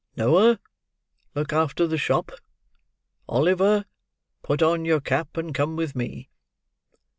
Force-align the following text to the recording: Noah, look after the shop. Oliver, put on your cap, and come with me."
Noah, 0.17 0.59
look 1.35 1.53
after 1.53 1.85
the 1.85 1.99
shop. 1.99 2.31
Oliver, 3.29 3.85
put 4.41 4.63
on 4.63 4.83
your 4.83 4.99
cap, 4.99 5.37
and 5.37 5.53
come 5.53 5.75
with 5.75 5.95
me." 5.95 6.27